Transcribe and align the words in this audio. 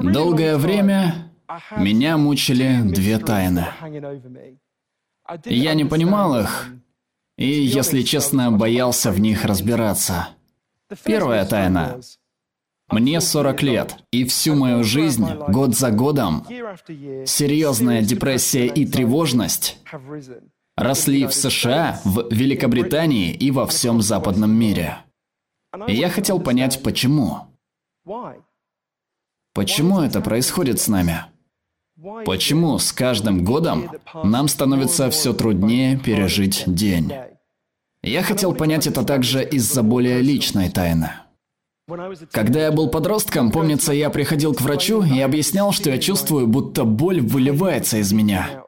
Долгое 0.00 0.56
время 0.56 1.32
меня 1.76 2.16
мучили 2.16 2.80
две 2.82 3.18
тайны. 3.18 3.66
Я 5.44 5.74
не 5.74 5.84
понимал 5.84 6.40
их, 6.40 6.66
и, 7.36 7.46
если 7.46 8.02
честно, 8.02 8.50
боялся 8.50 9.10
в 9.10 9.20
них 9.20 9.44
разбираться. 9.44 10.28
Первая 11.04 11.44
тайна. 11.44 12.00
Мне 12.90 13.20
40 13.20 13.62
лет, 13.62 13.96
и 14.10 14.24
всю 14.24 14.54
мою 14.54 14.84
жизнь, 14.84 15.26
год 15.48 15.74
за 15.74 15.90
годом, 15.90 16.44
серьезная 17.26 18.02
депрессия 18.02 18.66
и 18.66 18.84
тревожность 18.84 19.78
росли 20.76 21.26
в 21.26 21.32
США, 21.32 22.00
в 22.04 22.28
Великобритании 22.30 23.32
и 23.32 23.50
во 23.50 23.66
всем 23.66 24.02
западном 24.02 24.52
мире. 24.52 24.98
И 25.86 25.94
я 25.94 26.10
хотел 26.10 26.40
понять, 26.40 26.82
почему. 26.82 27.46
Почему 29.54 30.00
это 30.00 30.20
происходит 30.20 30.80
с 30.80 30.88
нами? 30.88 31.24
Почему 32.24 32.78
с 32.78 32.92
каждым 32.92 33.44
годом 33.44 33.90
нам 34.24 34.48
становится 34.48 35.10
все 35.10 35.32
труднее 35.32 35.98
пережить 35.98 36.64
день? 36.66 37.12
Я 38.02 38.22
хотел 38.22 38.54
понять 38.54 38.86
это 38.86 39.04
также 39.04 39.44
из-за 39.44 39.82
более 39.82 40.20
личной 40.20 40.70
тайны. 40.70 41.10
Когда 42.30 42.64
я 42.64 42.72
был 42.72 42.88
подростком, 42.88 43.50
помнится, 43.50 43.92
я 43.92 44.10
приходил 44.10 44.54
к 44.54 44.60
врачу 44.60 45.02
и 45.02 45.20
объяснял, 45.20 45.72
что 45.72 45.90
я 45.90 45.98
чувствую, 45.98 46.46
будто 46.46 46.84
боль 46.84 47.20
выливается 47.20 47.98
из 47.98 48.12
меня. 48.12 48.64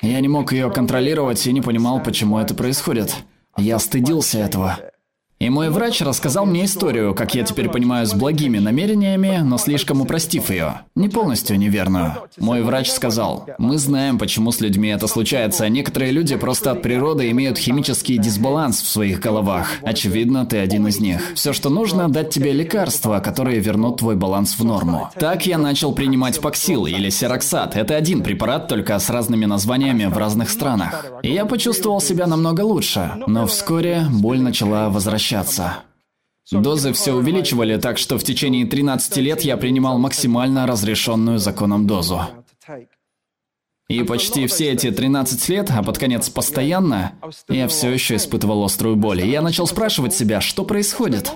Я 0.00 0.20
не 0.20 0.28
мог 0.28 0.52
ее 0.52 0.70
контролировать 0.70 1.46
и 1.46 1.52
не 1.52 1.60
понимал, 1.60 2.02
почему 2.02 2.38
это 2.38 2.54
происходит. 2.54 3.14
Я 3.56 3.78
стыдился 3.78 4.38
этого. 4.38 4.78
И 5.40 5.50
мой 5.50 5.68
врач 5.68 6.00
рассказал 6.00 6.46
мне 6.46 6.64
историю, 6.64 7.14
как 7.14 7.34
я 7.34 7.42
теперь 7.42 7.68
понимаю, 7.68 8.06
с 8.06 8.14
благими 8.14 8.58
намерениями, 8.58 9.40
но 9.42 9.58
слишком 9.58 10.00
упростив 10.00 10.48
ее. 10.48 10.82
Не 10.94 11.08
полностью 11.08 11.58
неверную. 11.58 12.14
Мой 12.38 12.62
врач 12.62 12.90
сказал, 12.90 13.46
мы 13.58 13.78
знаем, 13.78 14.18
почему 14.18 14.52
с 14.52 14.60
людьми 14.60 14.88
это 14.88 15.06
случается. 15.08 15.68
Некоторые 15.68 16.12
люди 16.12 16.36
просто 16.36 16.70
от 16.70 16.82
природы 16.82 17.30
имеют 17.30 17.58
химический 17.58 18.16
дисбаланс 18.16 18.80
в 18.80 18.86
своих 18.86 19.20
головах. 19.20 19.66
Очевидно, 19.82 20.46
ты 20.46 20.58
один 20.58 20.86
из 20.86 21.00
них. 21.00 21.32
Все, 21.34 21.52
что 21.52 21.68
нужно, 21.68 22.08
дать 22.08 22.30
тебе 22.30 22.52
лекарства, 22.52 23.18
которые 23.18 23.58
вернут 23.58 23.98
твой 23.98 24.14
баланс 24.14 24.56
в 24.58 24.64
норму. 24.64 25.10
Так 25.18 25.46
я 25.46 25.58
начал 25.58 25.92
принимать 25.92 26.40
паксил 26.40 26.86
или 26.86 27.10
сероксат. 27.10 27.76
Это 27.76 27.96
один 27.96 28.22
препарат, 28.22 28.68
только 28.68 28.98
с 28.98 29.10
разными 29.10 29.44
названиями 29.46 30.06
в 30.06 30.16
разных 30.16 30.48
странах. 30.48 31.06
И 31.22 31.32
я 31.32 31.44
почувствовал 31.44 32.00
себя 32.00 32.26
намного 32.26 32.60
лучше. 32.62 33.12
Но 33.26 33.46
вскоре 33.46 34.06
боль 34.10 34.40
начала 34.40 34.88
возвращаться 34.88 35.23
возвращаться. 35.24 35.84
Дозы 36.50 36.92
все 36.92 37.14
увеличивали, 37.14 37.78
так 37.78 37.98
что 37.98 38.18
в 38.18 38.24
течение 38.24 38.66
13 38.66 39.16
лет 39.18 39.42
я 39.42 39.56
принимал 39.56 39.98
максимально 39.98 40.66
разрешенную 40.66 41.38
законом 41.38 41.86
дозу. 41.86 42.20
И 43.88 44.02
почти 44.02 44.46
все 44.46 44.72
эти 44.72 44.90
13 44.90 45.48
лет, 45.48 45.70
а 45.70 45.82
под 45.82 45.98
конец 45.98 46.28
постоянно, 46.30 47.14
я 47.48 47.68
все 47.68 47.90
еще 47.90 48.16
испытывал 48.16 48.64
острую 48.64 48.96
боль. 48.96 49.22
И 49.22 49.30
я 49.30 49.42
начал 49.42 49.66
спрашивать 49.66 50.14
себя, 50.14 50.40
что 50.40 50.64
происходит. 50.64 51.32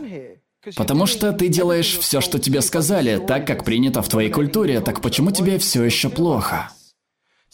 Потому 0.77 1.07
что 1.07 1.33
ты 1.33 1.49
делаешь 1.49 1.99
все, 1.99 2.21
что 2.21 2.39
тебе 2.39 2.61
сказали, 2.61 3.19
так 3.19 3.47
как 3.47 3.65
принято 3.65 4.03
в 4.03 4.09
твоей 4.09 4.31
культуре, 4.31 4.81
так 4.81 5.01
почему 5.01 5.31
тебе 5.31 5.59
все 5.59 5.85
еще 5.85 6.11
плохо? 6.11 6.71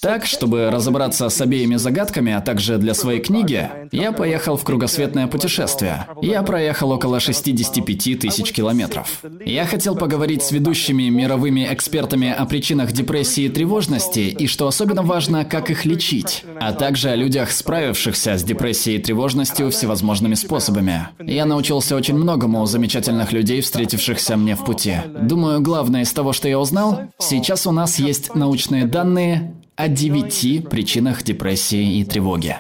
Так, 0.01 0.27
чтобы 0.27 0.71
разобраться 0.71 1.29
с 1.29 1.41
обеими 1.41 1.77
загадками, 1.77 2.33
а 2.33 2.41
также 2.41 2.79
для 2.79 2.95
своей 2.95 3.21
книги, 3.21 3.71
я 3.93 4.13
поехал 4.13 4.57
в 4.57 4.65
кругосветное 4.65 5.27
путешествие. 5.29 6.07
Я 6.21 6.43
проехал 6.43 6.91
около 6.91 7.21
65 7.21 8.19
тысяч 8.19 8.53
километров. 8.53 9.23
Я 9.45 9.65
хотел 9.65 9.97
поговорить 9.97 10.43
с 10.43 10.53
ведущими 10.53 11.05
мировыми 11.05 11.67
экспертами 11.71 12.31
о 12.31 12.45
причинах 12.45 12.93
депрессии 12.93 13.45
и 13.45 13.49
тревожности, 13.49 14.21
и, 14.21 14.47
что 14.47 14.67
особенно 14.67 15.03
важно, 15.03 15.45
как 15.45 15.71
их 15.71 15.85
лечить, 15.85 16.45
а 16.61 16.73
также 16.73 17.11
о 17.11 17.17
людях, 17.17 17.51
справившихся 17.51 18.37
с 18.37 18.43
депрессией 18.43 18.99
и 18.99 19.03
тревожностью 19.03 19.71
всевозможными 19.71 20.35
способами. 20.35 21.09
Я 21.21 21.47
научился 21.47 21.97
очень 21.97 22.17
многому 22.17 22.61
у 22.61 22.67
замечательных 22.67 23.33
людей, 23.33 23.61
встретившихся 23.61 24.37
мне 24.37 24.55
в 24.55 24.65
пути. 24.65 24.97
Думаю, 25.23 25.61
главное 25.61 26.03
из 26.03 26.13
того, 26.13 26.33
что 26.33 26.49
я 26.49 26.59
узнал, 26.59 27.03
сейчас 27.19 27.67
у 27.67 27.73
нас 27.73 27.99
есть 27.99 28.35
научные 28.35 28.85
данные 28.85 29.55
о 29.77 29.89
девяти 29.89 30.61
причинах 30.61 31.23
депрессии 31.23 31.99
и 31.99 32.05
тревоги. 32.05 32.57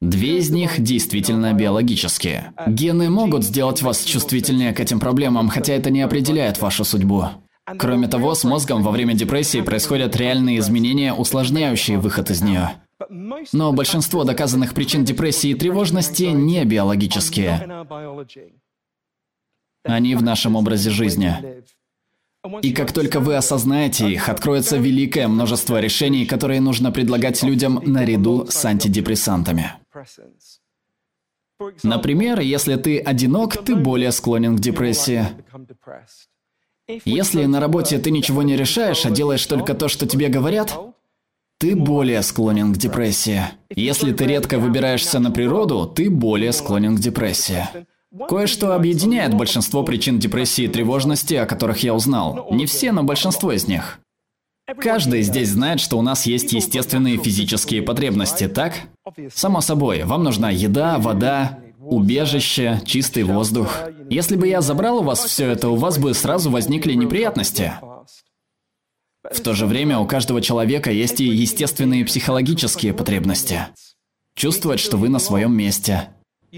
Две 0.00 0.38
из 0.38 0.50
них 0.50 0.80
действительно 0.80 1.52
биологические. 1.52 2.52
Гены 2.66 3.10
могут 3.10 3.44
сделать 3.44 3.82
вас 3.82 4.04
чувствительнее 4.04 4.72
к 4.72 4.78
этим 4.78 5.00
проблемам, 5.00 5.48
хотя 5.48 5.74
это 5.74 5.90
не 5.90 6.02
определяет 6.02 6.60
вашу 6.60 6.84
судьбу. 6.84 7.24
Кроме 7.78 8.06
того, 8.06 8.34
с 8.34 8.44
мозгом 8.44 8.82
во 8.82 8.92
время 8.92 9.14
депрессии 9.14 9.60
происходят 9.60 10.16
реальные 10.16 10.60
изменения, 10.60 11.12
усложняющие 11.12 11.98
выход 11.98 12.30
из 12.30 12.42
нее. 12.42 12.80
Но 13.52 13.72
большинство 13.72 14.24
доказанных 14.24 14.72
причин 14.72 15.04
депрессии 15.04 15.50
и 15.50 15.54
тревожности 15.54 16.24
не 16.24 16.64
биологические. 16.64 17.84
Они 19.84 20.14
в 20.14 20.22
нашем 20.22 20.56
образе 20.56 20.90
жизни. 20.90 21.62
И 22.62 22.72
как 22.72 22.92
только 22.92 23.20
вы 23.20 23.36
осознаете 23.36 24.10
их, 24.10 24.28
откроется 24.28 24.76
великое 24.76 25.28
множество 25.28 25.80
решений, 25.80 26.24
которые 26.24 26.60
нужно 26.60 26.92
предлагать 26.92 27.42
людям 27.42 27.82
наряду 27.84 28.46
с 28.48 28.64
антидепрессантами. 28.64 29.72
Например, 31.82 32.38
если 32.38 32.76
ты 32.76 33.00
одинок, 33.00 33.64
ты 33.64 33.74
более 33.74 34.12
склонен 34.12 34.56
к 34.56 34.60
депрессии. 34.60 35.26
Если 37.04 37.44
на 37.44 37.60
работе 37.60 37.98
ты 37.98 38.10
ничего 38.10 38.42
не 38.42 38.56
решаешь, 38.56 39.04
а 39.04 39.10
делаешь 39.10 39.44
только 39.44 39.74
то, 39.74 39.88
что 39.88 40.06
тебе 40.06 40.28
говорят, 40.28 40.78
ты 41.58 41.74
более 41.74 42.22
склонен 42.22 42.72
к 42.72 42.78
депрессии. 42.78 43.42
Если 43.68 44.12
ты 44.12 44.26
редко 44.26 44.58
выбираешься 44.58 45.18
на 45.18 45.32
природу, 45.32 45.86
ты 45.86 46.08
более 46.08 46.52
склонен 46.52 46.96
к 46.96 47.00
депрессии. 47.00 47.66
Кое-что 48.28 48.74
объединяет 48.74 49.34
большинство 49.34 49.82
причин 49.82 50.18
депрессии 50.18 50.64
и 50.64 50.68
тревожности, 50.68 51.34
о 51.34 51.46
которых 51.46 51.82
я 51.82 51.94
узнал. 51.94 52.48
Не 52.50 52.66
все, 52.66 52.92
но 52.92 53.02
большинство 53.02 53.52
из 53.52 53.68
них. 53.68 54.00
Каждый 54.80 55.22
здесь 55.22 55.50
знает, 55.50 55.80
что 55.80 55.98
у 55.98 56.02
нас 56.02 56.26
есть 56.26 56.52
естественные 56.52 57.18
физические 57.18 57.82
потребности, 57.82 58.48
так? 58.48 58.74
Само 59.32 59.60
собой, 59.60 60.04
вам 60.04 60.24
нужна 60.24 60.50
еда, 60.50 60.98
вода, 60.98 61.58
убежище, 61.78 62.82
чистый 62.84 63.22
воздух. 63.22 63.74
Если 64.10 64.36
бы 64.36 64.46
я 64.46 64.60
забрал 64.60 64.98
у 64.98 65.02
вас 65.02 65.24
все 65.24 65.50
это, 65.50 65.68
у 65.68 65.76
вас 65.76 65.98
бы 65.98 66.12
сразу 66.12 66.50
возникли 66.50 66.94
неприятности. 66.94 67.72
В 69.30 69.40
то 69.40 69.54
же 69.54 69.66
время 69.66 69.98
у 69.98 70.06
каждого 70.06 70.40
человека 70.40 70.90
есть 70.90 71.20
и 71.20 71.24
естественные 71.24 72.04
психологические 72.04 72.94
потребности. 72.94 73.68
Чувствовать, 74.34 74.80
что 74.80 74.96
вы 74.96 75.08
на 75.08 75.18
своем 75.18 75.54
месте, 75.56 76.10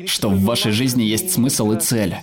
что 0.06 0.28
в 0.28 0.42
вашей 0.42 0.72
жизни 0.72 1.02
есть 1.02 1.30
смысл 1.30 1.72
и 1.72 1.80
цель, 1.80 2.16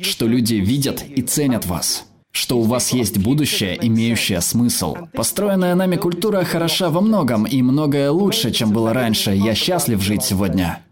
что 0.00 0.26
люди 0.26 0.54
видят 0.54 1.04
и 1.06 1.22
ценят 1.22 1.66
вас, 1.66 2.06
что 2.32 2.58
у 2.58 2.62
вас 2.62 2.92
есть 2.92 3.18
будущее, 3.18 3.78
имеющее 3.80 4.40
смысл. 4.40 4.96
Построенная 5.12 5.74
нами 5.74 5.96
культура 5.96 6.42
хороша 6.44 6.90
во 6.90 7.00
многом, 7.00 7.46
и 7.46 7.62
многое 7.62 8.10
лучше, 8.10 8.50
чем 8.50 8.72
было 8.72 8.92
раньше. 8.92 9.30
Я 9.30 9.54
счастлив 9.54 10.02
жить 10.02 10.24
сегодня. 10.24 10.84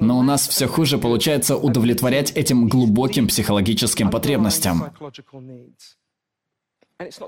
Но 0.00 0.18
у 0.18 0.22
нас 0.22 0.46
все 0.46 0.66
хуже 0.66 0.98
получается 0.98 1.56
удовлетворять 1.56 2.32
этим 2.32 2.68
глубоким 2.68 3.26
психологическим 3.26 4.10
потребностям. 4.10 4.92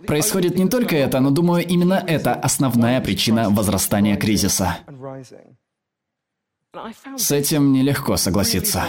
Происходит 0.07 0.57
не 0.57 0.69
только 0.69 0.97
это, 0.97 1.21
но 1.21 1.31
думаю, 1.31 1.67
именно 1.67 2.03
это 2.07 2.35
основная 2.35 3.01
причина 3.01 3.51
возрастания 3.51 4.17
кризиса. 4.17 4.79
С 7.17 7.31
этим 7.31 7.73
нелегко 7.73 8.17
согласиться. 8.17 8.85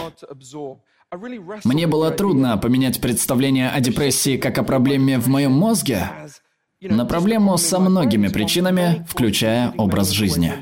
Мне 1.64 1.86
было 1.86 2.10
трудно 2.10 2.56
поменять 2.58 3.00
представление 3.00 3.70
о 3.70 3.80
депрессии 3.80 4.36
как 4.36 4.58
о 4.58 4.62
проблеме 4.62 5.18
в 5.18 5.28
моем 5.28 5.52
мозге 5.52 6.08
на 6.80 7.04
проблему 7.04 7.56
со 7.58 7.78
многими 7.80 8.28
причинами, 8.28 9.04
включая 9.08 9.72
образ 9.76 10.10
жизни. 10.10 10.52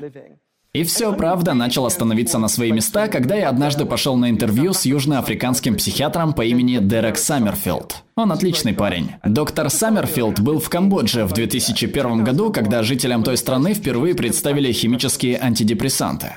И 0.74 0.84
все, 0.84 1.14
правда, 1.14 1.54
начало 1.54 1.88
становиться 1.88 2.38
на 2.38 2.48
свои 2.48 2.72
места, 2.72 3.08
когда 3.08 3.34
я 3.34 3.48
однажды 3.48 3.86
пошел 3.86 4.16
на 4.16 4.28
интервью 4.28 4.74
с 4.74 4.84
южноафриканским 4.84 5.76
психиатром 5.76 6.34
по 6.34 6.42
имени 6.42 6.78
Дерек 6.78 7.16
Саммерфилд. 7.16 8.04
Он 8.16 8.32
отличный 8.32 8.74
парень. 8.74 9.12
Доктор 9.24 9.70
Саммерфилд 9.70 10.40
был 10.40 10.60
в 10.60 10.68
Камбодже 10.68 11.24
в 11.24 11.32
2001 11.32 12.22
году, 12.22 12.52
когда 12.52 12.82
жителям 12.82 13.22
той 13.22 13.38
страны 13.38 13.72
впервые 13.72 14.14
представили 14.14 14.70
химические 14.70 15.40
антидепрессанты. 15.40 16.34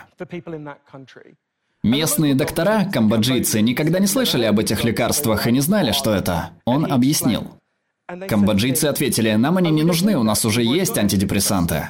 Местные 1.84 2.36
доктора, 2.36 2.86
камбоджийцы, 2.86 3.60
никогда 3.60 4.00
не 4.00 4.08
слышали 4.08 4.46
об 4.46 4.60
этих 4.60 4.84
лекарствах 4.84 5.48
и 5.48 5.52
не 5.52 5.62
знали, 5.62 5.92
что 5.92 6.14
это. 6.14 6.52
Он 6.64 6.90
объяснил. 6.90 7.48
Камбоджийцы 8.28 8.86
ответили, 8.86 9.32
нам 9.34 9.58
они 9.58 9.72
не 9.72 9.84
нужны, 9.84 10.16
у 10.16 10.24
нас 10.24 10.46
уже 10.46 10.64
есть 10.64 10.98
антидепрессанты. 10.98 11.90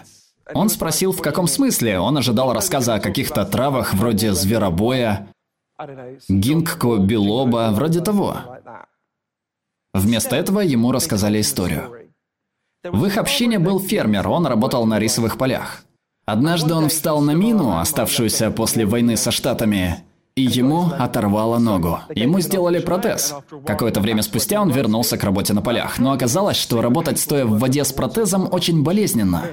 Он 0.53 0.69
спросил, 0.69 1.11
в 1.11 1.21
каком 1.21 1.47
смысле. 1.47 1.99
Он 1.99 2.17
ожидал 2.17 2.53
рассказа 2.53 2.95
о 2.95 2.99
каких-то 2.99 3.45
травах 3.45 3.93
вроде 3.93 4.33
зверобоя, 4.33 5.27
гинкко 6.29 6.97
билоба, 6.97 7.71
вроде 7.73 8.01
того. 8.01 8.37
Вместо 9.93 10.35
этого 10.35 10.61
ему 10.61 10.91
рассказали 10.91 11.41
историю. 11.41 12.11
В 12.83 13.05
их 13.05 13.17
общине 13.17 13.59
был 13.59 13.79
фермер, 13.79 14.27
он 14.27 14.47
работал 14.47 14.85
на 14.85 14.99
рисовых 14.99 15.37
полях. 15.37 15.83
Однажды 16.25 16.73
он 16.73 16.89
встал 16.89 17.21
на 17.21 17.31
мину, 17.31 17.77
оставшуюся 17.77 18.51
после 18.51 18.85
войны 18.85 19.17
со 19.17 19.31
Штатами, 19.31 20.03
и 20.35 20.43
ему 20.43 20.85
оторвало 20.97 21.59
ногу. 21.59 21.99
Ему 22.15 22.39
сделали 22.39 22.79
протез. 22.79 23.35
Какое-то 23.65 23.99
время 23.99 24.21
спустя 24.21 24.61
он 24.61 24.71
вернулся 24.71 25.17
к 25.17 25.23
работе 25.23 25.53
на 25.53 25.61
полях, 25.61 25.99
но 25.99 26.11
оказалось, 26.11 26.57
что 26.57 26.81
работать 26.81 27.19
стоя 27.19 27.45
в 27.45 27.59
воде 27.59 27.83
с 27.83 27.91
протезом 27.91 28.47
очень 28.51 28.83
болезненно. 28.83 29.43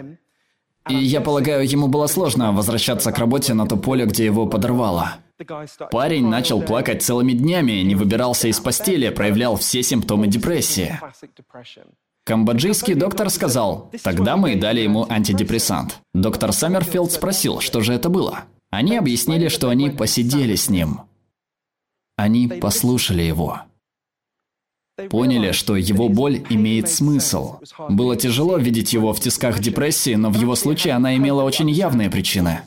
И 0.88 0.94
я 0.94 1.20
полагаю, 1.20 1.68
ему 1.68 1.88
было 1.88 2.06
сложно 2.06 2.52
возвращаться 2.52 3.12
к 3.12 3.18
работе 3.18 3.54
на 3.54 3.66
то 3.66 3.76
поле, 3.76 4.06
где 4.06 4.24
его 4.24 4.46
подорвало. 4.46 5.16
Парень 5.90 6.26
начал 6.26 6.60
плакать 6.62 7.02
целыми 7.02 7.32
днями, 7.32 7.82
не 7.82 7.94
выбирался 7.94 8.48
из 8.48 8.58
постели, 8.58 9.08
проявлял 9.10 9.56
все 9.56 9.82
симптомы 9.82 10.26
депрессии. 10.26 10.98
Камбоджийский 12.24 12.94
доктор 12.94 13.30
сказал, 13.30 13.90
тогда 14.02 14.36
мы 14.36 14.56
дали 14.56 14.80
ему 14.80 15.06
антидепрессант. 15.08 16.00
Доктор 16.12 16.52
Саммерфилд 16.52 17.10
спросил, 17.12 17.60
что 17.60 17.80
же 17.80 17.94
это 17.94 18.08
было. 18.08 18.44
Они 18.70 18.96
объяснили, 18.96 19.48
что 19.48 19.70
они 19.70 19.88
посидели 19.88 20.54
с 20.54 20.68
ним. 20.68 21.02
Они 22.16 22.48
послушали 22.48 23.22
его. 23.22 23.62
Поняли, 25.10 25.52
что 25.52 25.76
его 25.76 26.08
боль 26.08 26.42
имеет 26.50 26.90
смысл. 26.90 27.56
Было 27.88 28.16
тяжело 28.16 28.56
видеть 28.56 28.92
его 28.92 29.12
в 29.12 29.20
тисках 29.20 29.60
депрессии, 29.60 30.14
но 30.14 30.30
в 30.30 30.40
его 30.40 30.54
случае 30.54 30.94
она 30.94 31.16
имела 31.16 31.42
очень 31.42 31.70
явные 31.70 32.10
причины. 32.10 32.60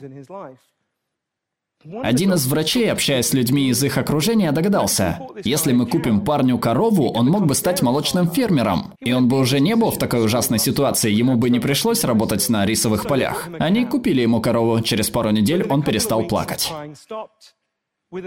Один 2.02 2.32
из 2.34 2.46
врачей, 2.46 2.90
общаясь 2.92 3.26
с 3.26 3.32
людьми 3.32 3.68
из 3.68 3.82
их 3.82 3.98
окружения, 3.98 4.52
догадался, 4.52 5.20
если 5.42 5.72
мы 5.72 5.86
купим 5.86 6.20
парню 6.20 6.58
корову, 6.58 7.10
он 7.10 7.26
мог 7.26 7.46
бы 7.46 7.54
стать 7.54 7.82
молочным 7.82 8.30
фермером. 8.30 8.94
И 9.00 9.12
он 9.12 9.28
бы 9.28 9.38
уже 9.38 9.58
не 9.58 9.74
был 9.74 9.90
в 9.90 9.98
такой 9.98 10.24
ужасной 10.24 10.60
ситуации, 10.60 11.10
ему 11.10 11.36
бы 11.36 11.50
не 11.50 11.58
пришлось 11.58 12.04
работать 12.04 12.48
на 12.48 12.64
рисовых 12.64 13.06
полях. 13.08 13.48
Они 13.58 13.84
купили 13.84 14.22
ему 14.22 14.40
корову, 14.40 14.80
через 14.80 15.10
пару 15.10 15.30
недель 15.30 15.66
он 15.68 15.82
перестал 15.82 16.22
плакать. 16.24 16.72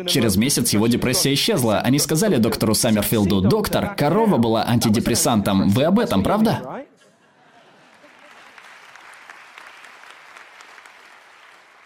Через 0.08 0.36
месяц 0.36 0.74
его 0.74 0.88
депрессия 0.88 1.32
исчезла. 1.36 1.80
Они 1.80 2.00
сказали 2.00 2.38
доктору 2.38 2.74
Саммерфилду, 2.74 3.42
«Доктор, 3.42 3.96
корова 3.96 4.38
была 4.38 4.66
антидепрессантом. 4.68 5.70
Вы 5.70 5.84
об 5.84 6.00
этом, 6.00 6.24
правда?» 6.24 6.86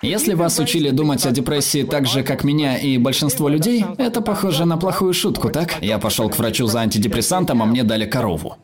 Если 0.01 0.33
вас 0.33 0.57
учили 0.59 0.91
думать 0.91 1.25
о 1.25 1.31
депрессии 1.31 1.83
так 1.83 2.07
же, 2.07 2.23
как 2.23 2.45
меня 2.45 2.77
и 2.77 2.97
большинство 2.97 3.49
людей, 3.49 3.83
это 3.97 4.21
похоже 4.21 4.63
на 4.63 4.77
плохую 4.77 5.13
шутку, 5.13 5.49
так? 5.49 5.81
Я 5.81 5.99
пошел 5.99 6.29
к 6.29 6.37
врачу 6.37 6.67
за 6.67 6.79
антидепрессантом, 6.79 7.61
а 7.61 7.65
мне 7.65 7.83
дали 7.83 8.05
корову. 8.05 8.55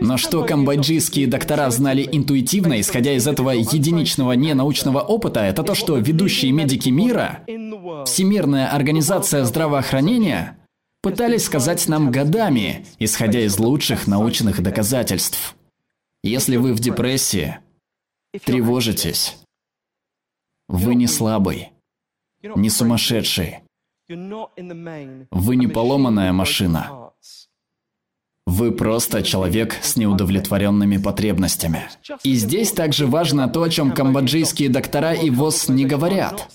Но 0.00 0.16
что 0.16 0.44
камбоджийские 0.44 1.26
доктора 1.26 1.70
знали 1.70 2.08
интуитивно, 2.10 2.80
исходя 2.80 3.12
из 3.12 3.26
этого 3.26 3.50
единичного 3.50 4.32
ненаучного 4.32 5.00
опыта, 5.00 5.40
это 5.40 5.62
то, 5.62 5.74
что 5.74 5.96
ведущие 5.98 6.52
медики 6.52 6.88
мира, 6.88 7.44
Всемирная 8.06 8.68
организация 8.68 9.44
здравоохранения, 9.44 10.58
пытались 11.02 11.44
сказать 11.44 11.86
нам 11.88 12.10
годами, 12.10 12.84
исходя 12.98 13.40
из 13.40 13.58
лучших 13.58 14.06
научных 14.06 14.62
доказательств. 14.62 15.56
Если 16.22 16.56
вы 16.56 16.72
в 16.72 16.80
депрессии, 16.80 17.58
тревожитесь, 18.44 19.38
вы 20.68 20.94
не 20.94 21.06
слабый, 21.06 21.72
не 22.42 22.70
сумасшедший. 22.70 23.60
Вы 24.08 25.56
не 25.56 25.66
поломанная 25.66 26.32
машина. 26.32 27.05
Вы 28.56 28.72
просто 28.72 29.22
человек 29.22 29.76
с 29.82 29.96
неудовлетворенными 29.96 30.96
потребностями. 30.96 31.90
И 32.22 32.32
здесь 32.34 32.72
также 32.72 33.06
важно 33.06 33.48
то, 33.48 33.62
о 33.62 33.68
чем 33.68 33.92
камбоджийские 33.92 34.70
доктора 34.70 35.12
и 35.12 35.28
ВОЗ 35.28 35.68
не 35.68 35.84
говорят. 35.84 36.48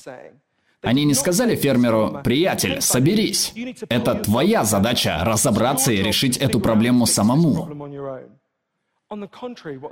Они 0.81 1.05
не 1.05 1.13
сказали 1.13 1.55
фермеру, 1.55 2.21
приятель, 2.23 2.81
соберись. 2.81 3.53
Это 3.87 4.15
твоя 4.15 4.63
задача 4.63 5.19
разобраться 5.23 5.91
и 5.91 6.01
решить 6.01 6.37
эту 6.37 6.59
проблему 6.59 7.05
самому. 7.05 7.69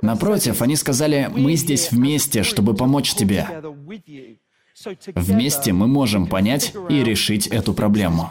Напротив, 0.02 0.62
они 0.62 0.74
сказали, 0.74 1.30
мы 1.32 1.54
здесь 1.54 1.92
вместе, 1.92 2.42
чтобы 2.42 2.74
помочь 2.74 3.14
тебе. 3.14 3.46
Вместе 5.14 5.72
мы 5.72 5.86
можем 5.86 6.26
понять 6.26 6.74
и 6.88 7.04
решить 7.04 7.46
эту 7.46 7.72
проблему. 7.72 8.30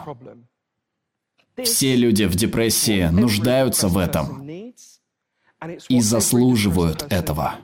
Все 1.62 1.96
люди 1.96 2.24
в 2.24 2.34
депрессии 2.34 3.08
нуждаются 3.10 3.88
в 3.88 3.98
этом 3.98 4.50
и 5.88 6.00
заслуживают 6.00 7.06
этого. 7.10 7.56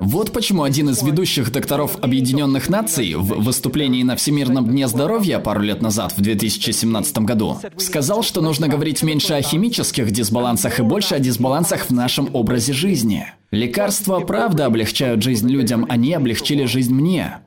Вот 0.00 0.32
почему 0.32 0.62
один 0.64 0.90
из 0.90 1.02
ведущих 1.02 1.52
докторов 1.52 1.96
Объединенных 2.02 2.68
Наций 2.68 3.14
в 3.14 3.42
выступлении 3.42 4.02
на 4.02 4.16
Всемирном 4.16 4.66
Дне 4.68 4.88
Здоровья 4.88 5.38
пару 5.38 5.60
лет 5.60 5.80
назад, 5.80 6.14
в 6.16 6.20
2017 6.20 7.18
году, 7.18 7.58
сказал, 7.76 8.22
что 8.22 8.40
нужно 8.40 8.68
говорить 8.68 9.02
меньше 9.02 9.34
о 9.34 9.42
химических 9.42 10.10
дисбалансах 10.10 10.80
и 10.80 10.82
больше 10.82 11.14
о 11.14 11.20
дисбалансах 11.20 11.86
в 11.86 11.90
нашем 11.90 12.34
образе 12.34 12.72
жизни. 12.72 13.26
Лекарства 13.50 14.20
правда 14.20 14.66
облегчают 14.66 15.22
жизнь 15.22 15.48
людям, 15.48 15.86
они 15.88 16.14
облегчили 16.14 16.64
жизнь 16.64 16.92
мне. 16.92 17.38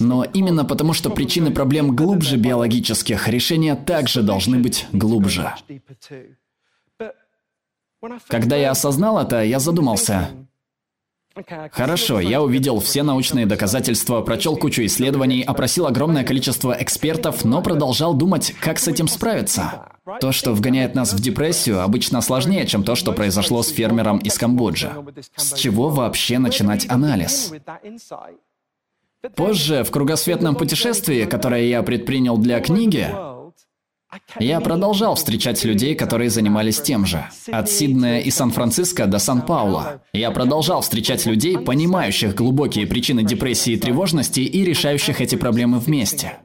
Но 0.00 0.24
именно 0.24 0.64
потому, 0.64 0.92
что 0.92 1.10
причины 1.10 1.50
проблем 1.50 1.94
глубже 1.94 2.36
биологических, 2.36 3.28
решения 3.28 3.74
также 3.76 4.22
должны 4.22 4.58
быть 4.58 4.86
глубже. 4.92 5.54
Когда 8.28 8.56
я 8.56 8.70
осознал 8.70 9.18
это, 9.18 9.42
я 9.42 9.58
задумался. 9.58 10.30
Хорошо, 11.70 12.18
я 12.18 12.42
увидел 12.42 12.80
все 12.80 13.02
научные 13.02 13.44
доказательства, 13.44 14.22
прочел 14.22 14.56
кучу 14.56 14.84
исследований, 14.86 15.42
опросил 15.42 15.86
огромное 15.86 16.24
количество 16.24 16.74
экспертов, 16.80 17.44
но 17.44 17.60
продолжал 17.60 18.14
думать, 18.14 18.54
как 18.58 18.78
с 18.78 18.88
этим 18.88 19.06
справиться. 19.06 19.88
То, 20.20 20.32
что 20.32 20.54
вгоняет 20.54 20.94
нас 20.94 21.12
в 21.12 21.20
депрессию, 21.20 21.82
обычно 21.82 22.22
сложнее, 22.22 22.66
чем 22.66 22.84
то, 22.84 22.94
что 22.94 23.12
произошло 23.12 23.62
с 23.62 23.68
фермером 23.68 24.18
из 24.18 24.38
Камбоджи. 24.38 24.90
С 25.34 25.52
чего 25.54 25.90
вообще 25.90 26.38
начинать 26.38 26.88
анализ? 26.88 27.52
Позже, 29.34 29.82
в 29.84 29.90
кругосветном 29.90 30.54
путешествии, 30.54 31.24
которое 31.24 31.66
я 31.66 31.82
предпринял 31.82 32.36
для 32.38 32.60
книги, 32.60 33.08
я 34.38 34.60
продолжал 34.60 35.14
встречать 35.16 35.64
людей, 35.64 35.94
которые 35.94 36.30
занимались 36.30 36.80
тем 36.80 37.06
же. 37.06 37.26
От 37.50 37.70
Сиднея 37.70 38.20
и 38.20 38.30
Сан-Франциско 38.30 39.06
до 39.06 39.18
Сан-Паула. 39.18 40.02
Я 40.12 40.30
продолжал 40.30 40.80
встречать 40.80 41.26
людей, 41.26 41.58
понимающих 41.58 42.34
глубокие 42.34 42.86
причины 42.86 43.22
депрессии 43.24 43.72
и 43.72 43.76
тревожности 43.76 44.40
и 44.40 44.64
решающих 44.64 45.20
эти 45.20 45.34
проблемы 45.36 45.78
вместе. 45.78 46.38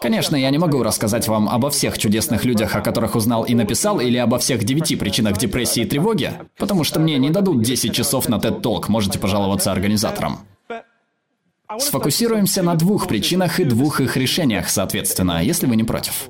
Конечно, 0.00 0.36
я 0.36 0.50
не 0.50 0.58
могу 0.58 0.82
рассказать 0.84 1.26
вам 1.26 1.48
обо 1.48 1.68
всех 1.68 1.98
чудесных 1.98 2.44
людях, 2.44 2.76
о 2.76 2.80
которых 2.80 3.16
узнал 3.16 3.42
и 3.42 3.54
написал, 3.54 3.98
или 3.98 4.16
обо 4.16 4.38
всех 4.38 4.62
девяти 4.62 4.94
причинах 4.94 5.38
депрессии 5.38 5.82
и 5.82 5.86
тревоги, 5.86 6.32
потому 6.56 6.84
что 6.84 7.00
мне 7.00 7.18
не 7.18 7.30
дадут 7.30 7.62
10 7.62 7.92
часов 7.92 8.28
на 8.28 8.36
TED 8.36 8.62
Talk, 8.62 8.84
можете 8.88 9.18
пожаловаться 9.18 9.72
организаторам. 9.72 10.38
Сфокусируемся 11.78 12.62
на 12.62 12.74
двух 12.74 13.08
причинах 13.08 13.60
и 13.60 13.64
двух 13.64 14.00
их 14.00 14.16
решениях, 14.16 14.68
соответственно, 14.68 15.42
если 15.42 15.66
вы 15.66 15.76
не 15.76 15.84
против. 15.84 16.28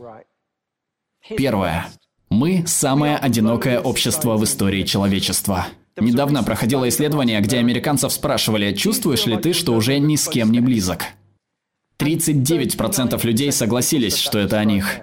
Первое. 1.37 1.87
Мы– 2.30 2.64
самое 2.66 3.16
одинокое 3.16 3.80
общество 3.80 4.37
в 4.37 4.44
истории 4.44 4.84
человечества. 4.84 5.66
Недавно 5.99 6.42
проходило 6.42 6.88
исследование, 6.88 7.40
где 7.40 7.58
американцев 7.58 8.12
спрашивали, 8.12 8.72
чувствуешь 8.72 9.26
ли 9.26 9.37
ты, 9.37 9.52
что 9.52 9.75
уже 9.75 9.99
ни 9.99 10.16
с 10.16 10.28
кем 10.28 10.50
не 10.50 10.61
близок. 10.61 11.04
39% 11.99 13.25
людей 13.26 13.52
согласились, 13.52 14.16
что 14.16 14.38
это 14.38 14.58
о 14.58 14.64
них. 14.64 15.00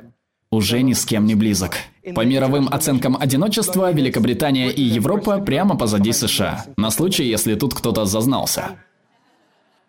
Уже 0.51 0.81
ни 0.81 0.93
с 0.93 1.05
кем 1.05 1.25
не 1.25 1.35
близок. 1.35 1.77
По 2.15 2.25
мировым 2.25 2.67
оценкам 2.67 3.15
одиночества, 3.15 3.91
Великобритания 3.91 4.71
и 4.71 4.81
Европа 4.81 5.37
прямо 5.37 5.77
позади 5.77 6.11
США. 6.11 6.65
На 6.75 6.89
случай, 6.89 7.25
если 7.25 7.53
тут 7.53 7.75
кто-то 7.75 8.05
зазнался. 8.05 8.79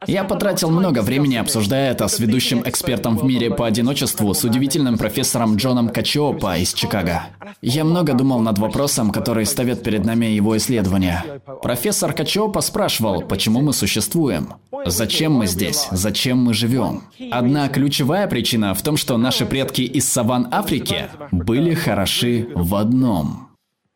Я 0.07 0.25
потратил 0.25 0.71
много 0.71 1.03
времени, 1.03 1.37
обсуждая 1.37 1.93
это 1.93 2.09
с 2.09 2.19
ведущим 2.19 2.63
экспертом 2.65 3.19
в 3.19 3.25
мире 3.25 3.51
по 3.51 3.67
одиночеству, 3.67 4.33
с 4.33 4.45
удивительным 4.45 4.97
профессором 4.97 5.57
Джоном 5.57 5.91
Качиопа 5.91 6.57
из 6.57 6.73
Чикаго. 6.73 7.25
Я 7.61 7.85
много 7.85 8.15
думал 8.15 8.41
над 8.41 8.59
вопросом, 8.59 9.11
который 9.11 9.45
ставят 9.45 9.83
перед 9.83 10.07
нами 10.07 10.27
его 10.27 10.57
исследования. 10.57 11.43
Профессор 11.63 12.15
Качиопа 12.15 12.63
спрашивал, 12.63 13.23
почему 13.23 13.61
мы 13.61 13.75
существуем, 13.75 14.55
зачем 14.87 15.35
мы 15.35 15.47
здесь, 15.47 15.87
зачем 15.91 16.39
мы 16.39 16.55
живем. 16.55 17.03
Одна 17.31 17.69
ключевая 17.69 18.27
причина 18.27 18.75
в 18.75 18.81
том, 18.81 18.97
что 18.97 19.19
наши 19.19 19.45
предки 19.45 19.83
из 19.83 20.09
саван 20.09 20.49
Африки 20.51 21.09
были 21.31 21.75
хороши 21.75 22.49
в 22.55 22.75
одном. 22.75 23.49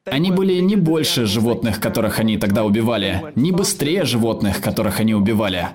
Они 0.06 0.30
были 0.30 0.61
не 0.61 0.76
больше 0.76 1.25
животных, 1.25 1.80
которых 1.80 2.18
они 2.18 2.37
тогда 2.37 2.64
убивали, 2.64 3.32
не 3.37 3.52
быстрее 3.52 4.04
животных, 4.04 4.61
которых 4.61 5.00
они 5.00 5.14
убивали. 5.14 5.70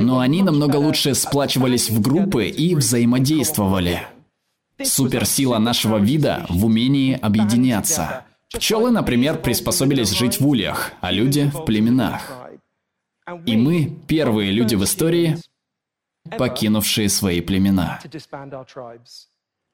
Но 0.00 0.20
они 0.20 0.42
намного 0.42 0.76
лучше 0.76 1.14
сплачивались 1.14 1.90
в 1.90 2.00
группы 2.00 2.46
и 2.46 2.74
взаимодействовали. 2.74 4.02
Суперсила 4.82 5.58
нашего 5.58 5.96
вида 5.96 6.46
в 6.48 6.66
умении 6.66 7.18
объединяться. 7.20 8.24
Пчелы, 8.52 8.90
например, 8.90 9.40
приспособились 9.40 10.10
жить 10.10 10.40
в 10.40 10.46
ульях, 10.46 10.92
а 11.00 11.10
люди 11.10 11.50
в 11.52 11.64
племенах. 11.64 12.46
И 13.44 13.56
мы 13.56 13.92
первые 14.06 14.52
люди 14.52 14.74
в 14.74 14.84
истории, 14.84 15.38
покинувшие 16.38 17.08
свои 17.08 17.40
племена. 17.40 18.00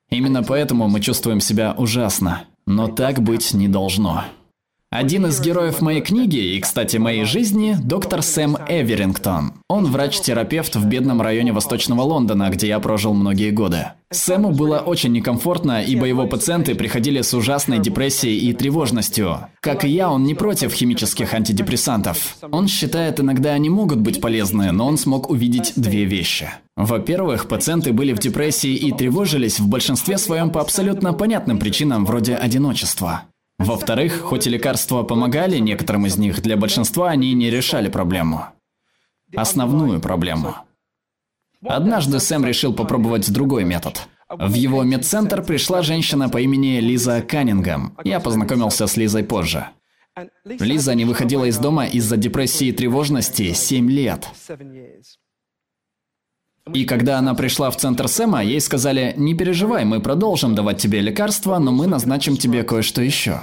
Именно 0.09 0.43
поэтому 0.43 0.89
мы 0.89 1.01
чувствуем 1.01 1.41
себя 1.41 1.75
ужасно. 1.77 2.45
Но 2.67 2.89
так 2.89 3.21
быть 3.21 3.55
не 3.55 3.69
должно. 3.69 4.25
Один 4.93 5.25
из 5.25 5.41
героев 5.41 5.81
моей 5.81 6.03
книги 6.03 6.37
и, 6.37 6.61
кстати, 6.61 6.99
моей 6.99 7.25
жизни– 7.25 7.75
доктор 7.83 8.21
Сэм 8.21 8.59
Эверингтон. 8.69 9.55
Он 9.67 9.87
врач-терапевт 9.87 10.77
в 10.77 10.85
бедном 10.85 11.23
районе 11.23 11.55
Восточного 11.55 12.03
Лондона, 12.03 12.51
где 12.51 12.69
я 12.69 12.79
прожил 12.79 13.15
многие 13.15 13.53
годы. 13.53 13.87
Сэму 14.11 14.51
было 14.51 14.81
очень 14.81 15.13
некомфортно, 15.13 15.83
ибо 15.83 16.05
его 16.05 16.27
пациенты 16.27 16.75
приходили 16.75 17.23
с 17.23 17.33
ужасной 17.33 17.79
депрессией 17.79 18.51
и 18.51 18.53
тревожностью. 18.53 19.39
Как 19.61 19.87
и 19.87 19.89
я, 19.89 20.11
он 20.11 20.25
не 20.25 20.35
против 20.35 20.75
химических 20.75 21.33
антидепрессантов. 21.33 22.37
Он 22.51 22.69
считает, 22.69 23.19
иногда 23.19 23.53
они 23.53 23.71
могут 23.71 23.99
быть 23.99 24.21
полезны, 24.21 24.73
но 24.73 24.87
он 24.87 24.99
смог 24.99 25.31
увидеть 25.31 25.73
две 25.75 26.05
вещи. 26.05 26.51
Во-первых, 26.77 27.49
пациенты 27.49 27.95
были 27.95 28.13
в 28.13 28.19
депрессии 28.19 28.75
и 28.75 28.93
тревожились 28.93 29.59
в 29.59 29.69
большинстве 29.69 30.19
своем 30.19 30.51
по 30.51 30.61
абсолютно 30.61 31.15
понятным 31.15 31.59
причинам 31.59 32.05
вроде 32.05 32.35
одиночества. 32.35 33.23
Во-вторых, 33.65 34.21
хоть 34.21 34.47
и 34.47 34.51
лекарства 34.51 35.03
помогали 35.03 35.59
некоторым 35.59 36.07
из 36.07 36.17
них, 36.17 36.43
для 36.43 36.57
большинства 36.57 37.11
они 37.11 37.33
не 37.33 37.51
решали 37.51 37.89
проблему. 37.89 38.47
Основную 39.37 40.01
проблему. 40.01 40.57
Однажды 41.65 42.19
Сэм 42.19 42.45
решил 42.45 42.75
попробовать 42.75 43.33
другой 43.33 43.65
метод. 43.65 44.09
В 44.29 44.55
его 44.55 44.83
медцентр 44.83 45.43
пришла 45.43 45.83
женщина 45.83 46.29
по 46.29 46.41
имени 46.41 46.81
Лиза 46.81 47.23
Каннингем. 47.23 47.97
Я 48.05 48.19
познакомился 48.19 48.87
с 48.87 48.97
Лизой 48.97 49.25
позже. 49.25 49.69
Лиза 50.45 50.95
не 50.95 51.05
выходила 51.05 51.45
из 51.45 51.59
дома 51.59 51.87
из-за 51.87 52.17
депрессии 52.17 52.69
и 52.69 52.73
тревожности 52.73 53.53
7 53.53 53.91
лет. 53.91 54.29
И 56.73 56.85
когда 56.85 57.19
она 57.19 57.35
пришла 57.35 57.71
в 57.71 57.77
центр 57.77 58.07
Сэма, 58.07 58.43
ей 58.45 58.61
сказали, 58.61 59.15
не 59.17 59.35
переживай, 59.35 59.85
мы 59.85 60.01
продолжим 60.01 60.55
давать 60.55 60.79
тебе 60.79 61.01
лекарства, 61.01 61.59
но 61.59 61.73
мы 61.73 61.87
назначим 61.87 62.37
тебе 62.37 62.63
кое-что 62.63 63.03
еще. 63.03 63.41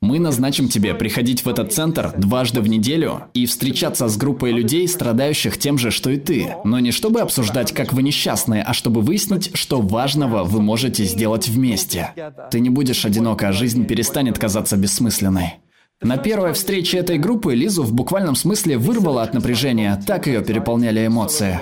Мы 0.00 0.18
назначим 0.18 0.68
тебе 0.68 0.94
приходить 0.94 1.44
в 1.44 1.48
этот 1.48 1.72
центр 1.72 2.12
дважды 2.16 2.60
в 2.60 2.68
неделю 2.68 3.22
и 3.32 3.46
встречаться 3.46 4.06
с 4.06 4.18
группой 4.18 4.52
людей, 4.52 4.86
страдающих 4.86 5.56
тем 5.56 5.78
же, 5.78 5.90
что 5.90 6.10
и 6.10 6.18
ты. 6.18 6.56
Но 6.62 6.78
не 6.78 6.92
чтобы 6.92 7.20
обсуждать, 7.20 7.72
как 7.72 7.94
вы 7.94 8.02
несчастные, 8.02 8.62
а 8.62 8.74
чтобы 8.74 9.00
выяснить, 9.00 9.56
что 9.56 9.80
важного 9.80 10.44
вы 10.44 10.60
можете 10.60 11.04
сделать 11.04 11.48
вместе. 11.48 12.10
Ты 12.50 12.60
не 12.60 12.68
будешь 12.68 13.04
одинока, 13.06 13.48
а 13.48 13.52
жизнь 13.52 13.86
перестанет 13.86 14.38
казаться 14.38 14.76
бессмысленной. 14.76 15.54
На 16.02 16.18
первой 16.18 16.52
встрече 16.52 16.98
этой 16.98 17.16
группы 17.16 17.54
Лизу 17.54 17.82
в 17.82 17.94
буквальном 17.94 18.36
смысле 18.36 18.76
вырвало 18.76 19.22
от 19.22 19.32
напряжения, 19.32 19.98
так 20.06 20.26
ее 20.26 20.44
переполняли 20.44 21.06
эмоции. 21.06 21.58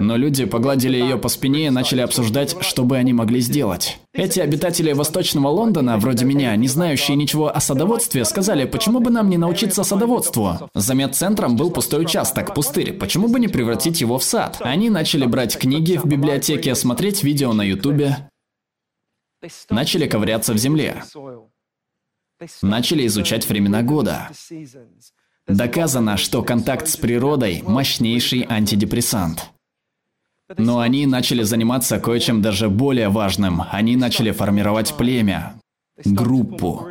Но 0.00 0.16
люди 0.16 0.44
погладили 0.44 0.96
ее 0.96 1.18
по 1.18 1.28
спине 1.28 1.66
и 1.66 1.70
начали 1.70 2.00
обсуждать, 2.00 2.56
что 2.62 2.84
бы 2.84 2.96
они 2.96 3.12
могли 3.12 3.40
сделать. 3.40 3.98
Эти 4.12 4.40
обитатели 4.40 4.92
Восточного 4.92 5.48
Лондона, 5.48 5.98
вроде 5.98 6.24
меня, 6.24 6.54
не 6.56 6.68
знающие 6.68 7.16
ничего 7.16 7.54
о 7.54 7.60
садоводстве, 7.60 8.24
сказали, 8.24 8.64
почему 8.64 9.00
бы 9.00 9.10
нам 9.10 9.28
не 9.28 9.38
научиться 9.38 9.84
садоводству? 9.84 10.70
За 10.74 10.94
медцентром 10.94 11.56
был 11.56 11.70
пустой 11.70 12.02
участок, 12.02 12.54
пустырь, 12.54 12.92
почему 12.92 13.28
бы 13.28 13.40
не 13.40 13.48
превратить 13.48 14.00
его 14.00 14.18
в 14.18 14.24
сад? 14.24 14.58
Они 14.60 14.90
начали 14.90 15.26
брать 15.26 15.58
книги 15.58 15.96
в 15.96 16.04
библиотеке, 16.06 16.74
смотреть 16.74 17.22
видео 17.22 17.52
на 17.52 17.62
ютубе, 17.62 18.28
начали 19.70 20.06
ковыряться 20.06 20.52
в 20.52 20.58
земле, 20.58 21.02
начали 22.62 23.06
изучать 23.06 23.48
времена 23.48 23.82
года. 23.82 24.30
Доказано, 25.46 26.16
что 26.16 26.42
контакт 26.42 26.88
с 26.88 26.96
природой– 26.96 27.62
мощнейший 27.66 28.46
антидепрессант. 28.48 29.50
Но 30.56 30.80
они 30.80 31.06
начали 31.06 31.42
заниматься 31.42 31.98
кое-чем 31.98 32.42
даже 32.42 32.68
более 32.68 33.08
важным. 33.08 33.62
Они 33.70 33.96
начали 33.96 34.30
формировать 34.30 34.94
племя, 34.94 35.54
группу. 36.04 36.86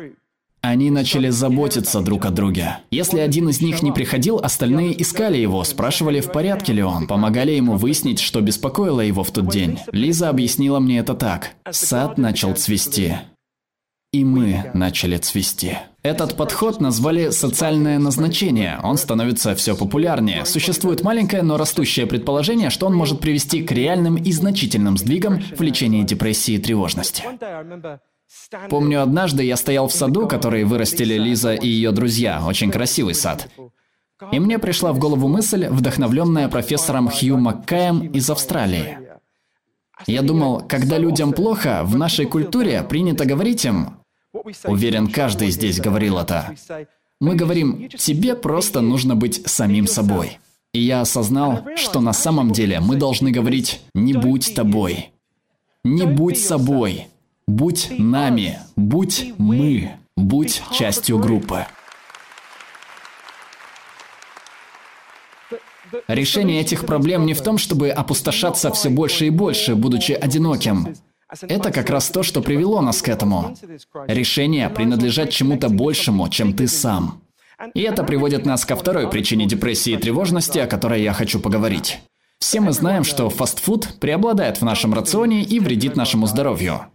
Они 0.60 0.90
начали 0.90 1.28
заботиться 1.28 2.00
друг 2.00 2.24
о 2.24 2.30
друге. 2.30 2.78
Если 2.90 3.18
один 3.18 3.50
из 3.50 3.60
них 3.60 3.82
не 3.82 3.92
приходил, 3.92 4.38
остальные 4.38 5.00
искали 5.00 5.36
его, 5.36 5.62
спрашивали, 5.62 6.20
в 6.20 6.32
порядке 6.32 6.72
ли 6.72 6.82
он, 6.82 7.06
помогали 7.06 7.52
ему 7.52 7.76
выяснить, 7.76 8.18
что 8.18 8.40
беспокоило 8.40 9.02
его 9.02 9.24
в 9.24 9.30
тот 9.30 9.48
день. 9.48 9.78
Лиза 9.92 10.30
объяснила 10.30 10.80
мне 10.80 11.00
это 11.00 11.14
так. 11.14 11.50
Сад 11.70 12.16
начал 12.16 12.54
цвести 12.54 13.16
и 14.14 14.24
мы 14.24 14.70
начали 14.74 15.16
цвести. 15.16 15.76
Этот 16.04 16.36
подход 16.36 16.80
назвали 16.80 17.30
«социальное 17.30 17.98
назначение». 17.98 18.78
Он 18.84 18.96
становится 18.96 19.56
все 19.56 19.74
популярнее. 19.74 20.44
Существует 20.44 21.02
маленькое, 21.02 21.42
но 21.42 21.56
растущее 21.56 22.06
предположение, 22.06 22.70
что 22.70 22.86
он 22.86 22.94
может 22.94 23.18
привести 23.18 23.62
к 23.62 23.72
реальным 23.72 24.14
и 24.16 24.30
значительным 24.30 24.96
сдвигам 24.98 25.42
в 25.58 25.60
лечении 25.62 26.04
депрессии 26.04 26.54
и 26.54 26.58
тревожности. 26.58 27.24
Помню, 28.70 29.02
однажды 29.02 29.42
я 29.42 29.56
стоял 29.56 29.88
в 29.88 29.92
саду, 29.92 30.28
который 30.28 30.62
вырастили 30.62 31.14
Лиза 31.14 31.54
и 31.54 31.66
ее 31.66 31.90
друзья. 31.90 32.40
Очень 32.46 32.70
красивый 32.70 33.14
сад. 33.14 33.48
И 34.30 34.38
мне 34.38 34.60
пришла 34.60 34.92
в 34.92 35.00
голову 35.00 35.26
мысль, 35.26 35.66
вдохновленная 35.66 36.48
профессором 36.48 37.10
Хью 37.10 37.36
Маккаем 37.36 38.06
из 38.12 38.30
Австралии. 38.30 38.98
Я 40.06 40.22
думал, 40.22 40.62
когда 40.68 40.98
людям 40.98 41.32
плохо, 41.32 41.80
в 41.84 41.96
нашей 41.96 42.26
культуре 42.26 42.82
принято 42.82 43.24
говорить 43.24 43.64
им 43.64 44.03
Уверен, 44.64 45.06
каждый 45.08 45.50
здесь 45.50 45.80
говорил 45.80 46.18
это. 46.18 46.54
Мы 47.20 47.36
говорим, 47.36 47.88
тебе 47.88 48.34
просто 48.34 48.80
нужно 48.80 49.14
быть 49.14 49.42
самим 49.46 49.86
собой. 49.86 50.38
И 50.72 50.80
я 50.80 51.02
осознал, 51.02 51.64
что 51.76 52.00
на 52.00 52.12
самом 52.12 52.50
деле 52.52 52.80
мы 52.80 52.96
должны 52.96 53.30
говорить 53.30 53.80
«не 53.94 54.12
будь 54.12 54.54
тобой». 54.54 55.10
Не 55.84 56.06
будь 56.06 56.38
собой. 56.38 57.08
Будь 57.46 57.92
нами. 57.98 58.58
Будь 58.74 59.34
мы. 59.38 59.92
Будь 60.16 60.62
частью 60.72 61.18
группы. 61.18 61.66
Решение 66.08 66.60
этих 66.60 66.86
проблем 66.86 67.26
не 67.26 67.34
в 67.34 67.42
том, 67.42 67.58
чтобы 67.58 67.90
опустошаться 67.90 68.72
все 68.72 68.88
больше 68.88 69.26
и 69.26 69.30
больше, 69.30 69.74
будучи 69.74 70.12
одиноким. 70.12 70.96
Это 71.42 71.70
как 71.70 71.90
раз 71.90 72.10
то, 72.10 72.22
что 72.22 72.40
привело 72.40 72.80
нас 72.80 73.02
к 73.02 73.08
этому. 73.08 73.56
Решение 74.06 74.68
принадлежать 74.68 75.32
чему-то 75.32 75.68
большему, 75.68 76.28
чем 76.28 76.52
ты 76.54 76.68
сам. 76.68 77.22
И 77.74 77.80
это 77.82 78.04
приводит 78.04 78.44
нас 78.44 78.64
ко 78.64 78.76
второй 78.76 79.08
причине 79.08 79.46
депрессии 79.46 79.92
и 79.92 79.96
тревожности, 79.96 80.58
о 80.58 80.66
которой 80.66 81.02
я 81.02 81.12
хочу 81.12 81.40
поговорить. 81.40 82.00
Все 82.38 82.60
мы 82.60 82.72
знаем, 82.72 83.04
что 83.04 83.30
фастфуд 83.30 84.00
преобладает 84.00 84.58
в 84.58 84.64
нашем 84.64 84.92
рационе 84.92 85.42
и 85.42 85.60
вредит 85.60 85.96
нашему 85.96 86.26
здоровью. 86.26 86.86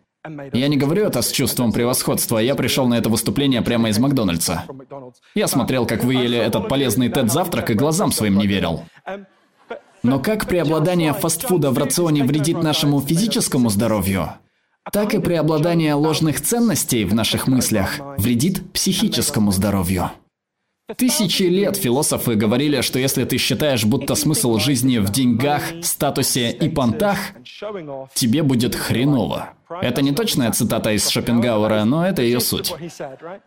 Я 0.54 0.68
не 0.68 0.76
говорю 0.76 1.06
это 1.06 1.22
с 1.22 1.32
чувством 1.32 1.72
превосходства, 1.72 2.40
я 2.40 2.54
пришел 2.56 2.88
на 2.88 2.96
это 2.96 3.10
выступление 3.10 3.62
прямо 3.62 3.90
из 3.90 3.98
Макдональдса. 4.00 4.66
Я 5.34 5.48
смотрел, 5.48 5.86
как 5.86 6.04
вы 6.04 6.16
ели 6.16 6.38
этот 6.38 6.68
полезный 6.68 7.10
тет-завтрак 7.10 7.70
и 7.70 7.74
глазам 7.74 8.12
своим 8.12 8.38
не 8.38 8.46
верил. 8.46 8.84
Но 10.04 10.20
как 10.20 10.48
преобладание 10.48 11.14
фастфуда 11.14 11.72
в 11.72 11.78
рационе 11.78 12.24
вредит 12.24 12.62
нашему 12.64 13.02
физическому 13.02 13.70
здоровью, 13.70 14.30
так 14.92 15.14
и 15.14 15.20
преобладание 15.20 15.94
ложных 15.94 16.42
ценностей 16.42 17.06
в 17.06 17.14
наших 17.14 17.48
мыслях 17.48 18.00
вредит 18.18 18.72
психическому 18.72 19.52
здоровью. 19.52 20.12
Тысячи 20.98 21.44
лет 21.44 21.78
философы 21.78 22.36
говорили, 22.36 22.82
что 22.82 22.98
если 22.98 23.24
ты 23.24 23.38
считаешь, 23.38 23.86
будто 23.86 24.16
смысл 24.16 24.58
жизни 24.58 24.98
в 24.98 25.12
деньгах, 25.12 25.62
статусе 25.84 26.52
и 26.52 26.70
понтах, 26.70 27.18
тебе 28.16 28.42
будет 28.42 28.76
хреново. 28.76 29.54
Это 29.82 30.02
не 30.02 30.14
точная 30.14 30.52
цитата 30.52 30.92
из 30.92 31.08
Шопенгауэра, 31.08 31.84
но 31.84 32.08
это 32.08 32.24
ее 32.24 32.40
суть. 32.40 32.74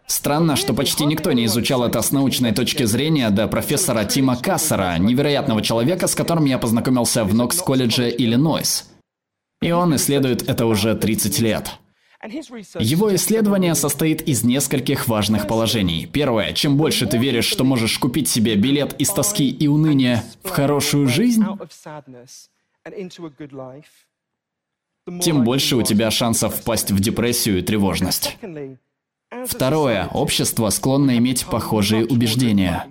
Странно, 0.07 0.55
что 0.55 0.73
почти 0.73 1.05
никто 1.05 1.33
не 1.33 1.47
изучал 1.47 1.85
это 1.85 2.01
с 2.01 2.13
научной 2.13 2.53
точки 2.53 2.85
зрения 2.85 3.31
до 3.31 3.49
профессора 3.49 4.05
Тима 4.05 4.37
Кассера, 4.37 4.97
невероятного 4.99 5.63
человека, 5.63 6.07
с 6.07 6.15
которым 6.15 6.45
я 6.45 6.59
познакомился 6.59 7.25
в 7.25 7.35
Нокс-колледже 7.35 8.09
Иллинойс. 8.11 8.89
И 9.61 9.73
он 9.73 9.97
исследует 9.97 10.49
это 10.49 10.67
уже 10.67 10.95
30 10.95 11.41
лет. 11.41 11.71
Его 12.23 13.15
исследование 13.17 13.75
состоит 13.75 14.23
из 14.23 14.45
нескольких 14.45 15.09
важных 15.09 15.49
положений. 15.49 16.09
Первое. 16.13 16.53
Чем 16.53 16.77
больше 16.77 17.07
ты 17.07 17.19
веришь, 17.19 17.47
что 17.47 17.65
можешь 17.65 17.99
купить 17.99 18.29
себе 18.29 18.55
билет 18.55 18.95
из 19.01 19.11
тоски 19.11 19.51
и 19.51 19.67
уныния 19.67 20.25
в 20.45 20.51
хорошую 20.51 21.09
жизнь, 21.09 21.45
тем 25.21 25.43
больше 25.43 25.77
у 25.77 25.83
тебя 25.83 26.11
шансов 26.13 26.55
впасть 26.55 26.93
в 26.93 27.01
депрессию 27.01 27.59
и 27.59 27.63
тревожность. 27.63 28.39
Второе. 29.47 30.07
Общество 30.09 30.69
склонно 30.69 31.19
иметь 31.19 31.47
похожие 31.47 32.07
убеждения. 32.07 32.87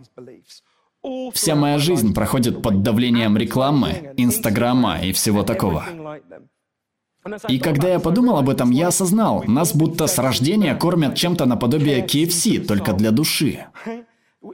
Вся 1.34 1.56
моя 1.56 1.80
жизнь 1.80 2.14
проходит 2.14 2.62
под 2.62 2.84
давлением 2.84 3.38
рекламы, 3.38 4.14
Инстаграма 4.18 5.00
и 5.02 5.14
всего 5.14 5.44
такого. 5.44 5.86
И 7.48 7.60
когда 7.60 7.90
я 7.90 8.00
подумал 8.00 8.38
об 8.38 8.50
этом, 8.50 8.72
я 8.72 8.88
осознал, 8.88 9.44
нас 9.46 9.76
будто 9.76 10.08
с 10.08 10.18
рождения 10.18 10.74
кормят 10.76 11.16
чем-то 11.16 11.46
наподобие 11.46 12.06
KFC, 12.06 12.66
только 12.66 12.94
для 12.94 13.12
души. 13.12 13.66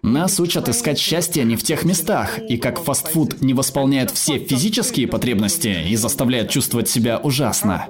Нас 0.02 0.40
учат 0.40 0.68
искать 0.68 1.00
счастье 1.00 1.46
не 1.46 1.56
в 1.56 1.64
тех 1.64 1.86
местах, 1.86 2.40
и 2.40 2.58
как 2.58 2.80
фастфуд 2.80 3.42
не 3.42 3.54
восполняет 3.54 4.12
все 4.12 4.38
физические 4.38 5.08
потребности 5.08 5.88
и 5.88 5.96
заставляет 5.96 6.50
чувствовать 6.50 6.90
себя 6.90 7.20
ужасно. 7.20 7.88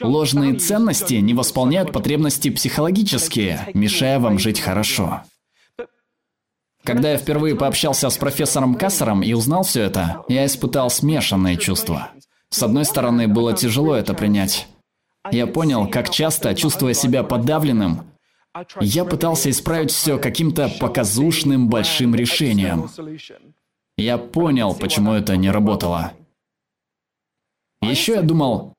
Ложные 0.00 0.54
ценности 0.54 1.14
не 1.14 1.34
восполняют 1.34 1.92
потребности 1.92 2.50
психологические, 2.50 3.70
мешая 3.74 4.18
вам 4.18 4.38
жить 4.38 4.60
хорошо. 4.60 5.22
Когда 6.82 7.12
я 7.12 7.18
впервые 7.18 7.56
пообщался 7.56 8.08
с 8.08 8.16
профессором 8.16 8.74
Кассером 8.74 9.22
и 9.22 9.32
узнал 9.32 9.64
все 9.64 9.82
это, 9.82 10.24
я 10.28 10.46
испытал 10.46 10.88
смешанные 10.88 11.56
чувства. 11.56 12.12
С 12.50 12.62
одной 12.62 12.84
стороны, 12.84 13.28
было 13.28 13.54
тяжело 13.54 13.94
это 13.94 14.14
принять. 14.14 14.68
Я 15.30 15.46
понял, 15.46 15.88
как 15.88 16.10
часто, 16.10 16.54
чувствуя 16.54 16.94
себя 16.94 17.22
подавленным, 17.22 18.06
я 18.80 19.04
пытался 19.04 19.50
исправить 19.50 19.90
все 19.90 20.18
каким-то 20.18 20.70
показушным 20.80 21.68
большим 21.68 22.14
решением. 22.14 22.88
Я 23.98 24.18
понял, 24.18 24.74
почему 24.74 25.12
это 25.12 25.36
не 25.36 25.50
работало. 25.50 26.12
Еще 27.82 28.14
я 28.14 28.22
думал, 28.22 28.74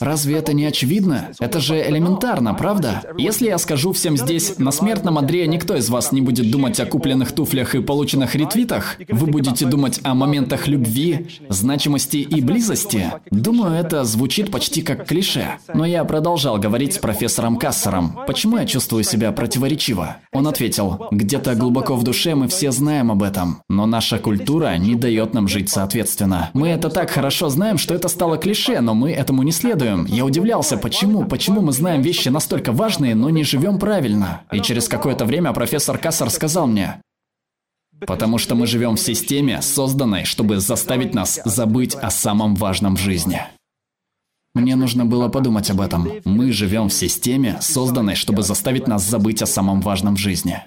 Разве 0.00 0.36
это 0.36 0.52
не 0.52 0.64
очевидно? 0.64 1.28
Это 1.40 1.60
же 1.60 1.76
элементарно, 1.76 2.54
правда? 2.54 3.02
Если 3.16 3.46
я 3.46 3.58
скажу 3.58 3.92
всем 3.92 4.16
здесь, 4.16 4.58
на 4.58 4.70
смертном 4.70 5.18
Андрея 5.18 5.46
никто 5.46 5.74
из 5.76 5.88
вас 5.88 6.12
не 6.12 6.20
будет 6.20 6.50
думать 6.50 6.78
о 6.80 6.86
купленных 6.86 7.32
туфлях 7.32 7.74
и 7.74 7.80
полученных 7.80 8.34
ретвитах, 8.34 8.96
вы 9.08 9.26
будете 9.26 9.66
думать 9.66 10.00
о 10.02 10.14
моментах 10.14 10.68
любви, 10.68 11.28
значимости 11.48 12.18
и 12.18 12.40
близости. 12.40 13.12
Думаю, 13.30 13.74
это 13.74 14.04
звучит 14.04 14.50
почти 14.50 14.82
как 14.82 15.06
клише. 15.06 15.56
Но 15.72 15.84
я 15.84 16.04
продолжал 16.04 16.58
говорить 16.58 16.94
с 16.94 16.98
профессором 16.98 17.56
Кассером. 17.56 18.20
Почему 18.26 18.58
я 18.58 18.66
чувствую 18.66 19.04
себя 19.04 19.32
противоречиво? 19.32 20.18
Он 20.32 20.46
ответил, 20.46 21.08
где-то 21.10 21.54
глубоко 21.54 21.96
в 21.96 22.02
душе 22.02 22.34
мы 22.34 22.48
все 22.48 22.70
знаем 22.70 23.10
об 23.10 23.22
этом, 23.22 23.62
но 23.68 23.86
наша 23.86 24.18
культура 24.18 24.76
не 24.76 24.94
дает 24.94 25.34
нам 25.34 25.48
жить 25.48 25.70
соответственно. 25.70 26.50
Мы 26.52 26.68
это 26.68 26.90
так 26.90 27.10
хорошо 27.10 27.48
знаем, 27.48 27.78
что 27.78 27.94
это 27.94 28.08
стало 28.08 28.36
клише, 28.36 28.80
но 28.80 28.94
мы 28.94 29.12
этому 29.12 29.42
не 29.42 29.52
следуем 29.52 29.85
следуем. 29.86 30.04
Я 30.06 30.24
удивлялся, 30.24 30.76
почему, 30.76 31.24
почему 31.24 31.60
мы 31.60 31.72
знаем 31.72 32.02
вещи 32.02 32.28
настолько 32.28 32.72
важные, 32.72 33.14
но 33.14 33.30
не 33.30 33.44
живем 33.44 33.78
правильно. 33.78 34.42
И 34.52 34.60
через 34.60 34.88
какое-то 34.88 35.24
время 35.24 35.52
профессор 35.52 35.98
Кассар 35.98 36.30
сказал 36.30 36.66
мне, 36.66 37.00
Потому 38.06 38.36
что 38.36 38.54
мы 38.54 38.66
живем 38.66 38.96
в 38.96 39.00
системе, 39.00 39.62
созданной, 39.62 40.24
чтобы 40.24 40.60
заставить 40.60 41.14
нас 41.14 41.40
забыть 41.46 41.94
о 41.94 42.10
самом 42.10 42.54
важном 42.54 42.94
в 42.94 43.00
жизни. 43.00 43.40
Мне 44.54 44.76
нужно 44.76 45.06
было 45.06 45.28
подумать 45.28 45.70
об 45.70 45.80
этом. 45.80 46.06
Мы 46.26 46.52
живем 46.52 46.88
в 46.90 46.92
системе, 46.92 47.56
созданной, 47.62 48.14
чтобы 48.14 48.42
заставить 48.42 48.86
нас 48.86 49.02
забыть 49.02 49.40
о 49.40 49.46
самом 49.46 49.80
важном 49.80 50.16
в 50.16 50.18
жизни. 50.18 50.62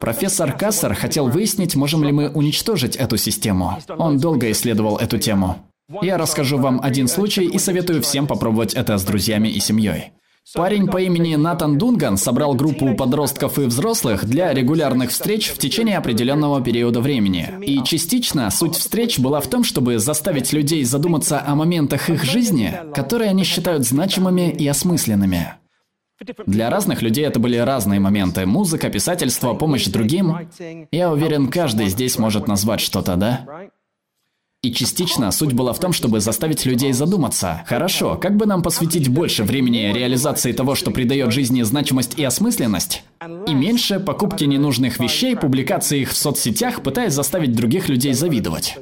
Профессор 0.00 0.52
Кассер 0.52 0.94
хотел 0.94 1.28
выяснить, 1.28 1.76
можем 1.76 2.02
ли 2.02 2.10
мы 2.10 2.28
уничтожить 2.28 2.96
эту 2.96 3.16
систему. 3.16 3.78
Он 3.96 4.18
долго 4.18 4.50
исследовал 4.50 4.96
эту 4.96 5.18
тему. 5.18 5.64
Я 6.02 6.18
расскажу 6.18 6.58
вам 6.58 6.80
один 6.82 7.06
случай 7.06 7.44
и 7.44 7.58
советую 7.58 8.02
всем 8.02 8.26
попробовать 8.26 8.74
это 8.74 8.98
с 8.98 9.04
друзьями 9.04 9.48
и 9.48 9.60
семьей. 9.60 10.12
Парень 10.54 10.86
по 10.86 10.98
имени 10.98 11.34
Натан 11.34 11.76
Дунган 11.76 12.16
собрал 12.16 12.54
группу 12.54 12.94
подростков 12.94 13.58
и 13.58 13.62
взрослых 13.62 14.24
для 14.24 14.54
регулярных 14.54 15.10
встреч 15.10 15.48
в 15.48 15.58
течение 15.58 15.98
определенного 15.98 16.62
периода 16.62 17.00
времени. 17.00 17.52
И 17.62 17.82
частично 17.82 18.48
суть 18.50 18.76
встреч 18.76 19.18
была 19.18 19.40
в 19.40 19.48
том, 19.48 19.64
чтобы 19.64 19.98
заставить 19.98 20.52
людей 20.52 20.84
задуматься 20.84 21.42
о 21.44 21.56
моментах 21.56 22.10
их 22.10 22.22
жизни, 22.22 22.72
которые 22.94 23.30
они 23.30 23.42
считают 23.42 23.84
значимыми 23.84 24.50
и 24.50 24.66
осмысленными. 24.68 25.54
Для 26.46 26.70
разных 26.70 27.02
людей 27.02 27.26
это 27.26 27.40
были 27.40 27.56
разные 27.56 28.00
моменты. 28.00 28.46
Музыка, 28.46 28.88
писательство, 28.88 29.54
помощь 29.54 29.86
другим. 29.86 30.48
Я 30.90 31.10
уверен, 31.12 31.48
каждый 31.48 31.88
здесь 31.88 32.18
может 32.18 32.46
назвать 32.46 32.80
что-то, 32.80 33.16
да? 33.16 33.68
И 34.66 34.72
частично 34.72 35.30
суть 35.30 35.52
была 35.52 35.72
в 35.72 35.78
том, 35.78 35.92
чтобы 35.92 36.18
заставить 36.18 36.66
людей 36.66 36.92
задуматься. 36.92 37.62
Хорошо, 37.68 38.16
как 38.16 38.36
бы 38.36 38.46
нам 38.46 38.64
посвятить 38.64 39.06
больше 39.06 39.44
времени 39.44 39.92
реализации 39.94 40.50
того, 40.50 40.74
что 40.74 40.90
придает 40.90 41.30
жизни 41.30 41.62
значимость 41.62 42.18
и 42.18 42.24
осмысленность, 42.24 43.04
и 43.46 43.54
меньше 43.54 44.00
покупки 44.00 44.42
ненужных 44.42 44.98
вещей, 44.98 45.36
публикации 45.36 46.00
их 46.00 46.10
в 46.10 46.16
соцсетях, 46.16 46.82
пытаясь 46.82 47.12
заставить 47.12 47.52
других 47.54 47.88
людей 47.88 48.12
завидовать. 48.12 48.76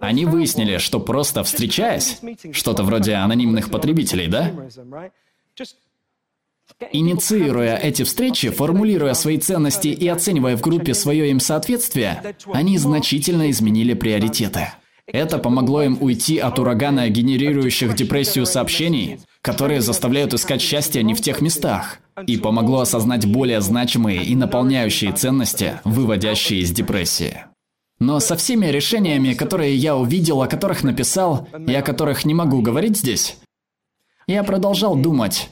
Они 0.00 0.24
выяснили, 0.24 0.78
что 0.78 0.98
просто 0.98 1.44
встречаясь, 1.44 2.18
что-то 2.52 2.84
вроде 2.84 3.12
анонимных 3.16 3.70
потребителей, 3.70 4.26
да? 4.26 4.52
Инициируя 6.92 7.76
эти 7.76 8.02
встречи, 8.02 8.50
формулируя 8.50 9.14
свои 9.14 9.38
ценности 9.38 9.88
и 9.88 10.08
оценивая 10.08 10.56
в 10.56 10.60
группе 10.60 10.94
свое 10.94 11.30
им 11.30 11.40
соответствие, 11.40 12.36
они 12.52 12.78
значительно 12.78 13.50
изменили 13.50 13.94
приоритеты. 13.94 14.68
Это 15.06 15.38
помогло 15.38 15.82
им 15.82 15.98
уйти 16.00 16.38
от 16.38 16.58
урагана, 16.58 17.08
генерирующих 17.08 17.94
депрессию 17.94 18.46
сообщений, 18.46 19.20
которые 19.42 19.80
заставляют 19.80 20.32
искать 20.32 20.62
счастье 20.62 21.02
не 21.02 21.14
в 21.14 21.20
тех 21.20 21.40
местах, 21.40 21.98
и 22.26 22.36
помогло 22.36 22.80
осознать 22.80 23.26
более 23.26 23.60
значимые 23.60 24.22
и 24.24 24.36
наполняющие 24.36 25.12
ценности, 25.12 25.80
выводящие 25.84 26.60
из 26.60 26.70
депрессии. 26.70 27.44
Но 27.98 28.20
со 28.20 28.36
всеми 28.36 28.66
решениями, 28.66 29.32
которые 29.32 29.76
я 29.76 29.96
увидел, 29.96 30.42
о 30.42 30.48
которых 30.48 30.82
написал, 30.82 31.48
и 31.66 31.74
о 31.74 31.82
которых 31.82 32.24
не 32.24 32.34
могу 32.34 32.60
говорить 32.60 32.98
здесь, 32.98 33.36
я 34.26 34.44
продолжал 34.44 34.96
думать, 34.96 35.50